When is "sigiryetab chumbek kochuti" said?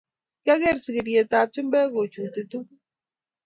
0.83-2.41